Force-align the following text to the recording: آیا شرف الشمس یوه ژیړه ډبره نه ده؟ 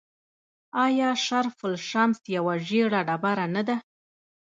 آیا 0.85 1.09
شرف 1.25 1.57
الشمس 1.69 2.17
یوه 2.35 2.55
ژیړه 2.67 3.01
ډبره 3.07 3.45
نه 3.55 3.61
ده؟ 3.67 3.75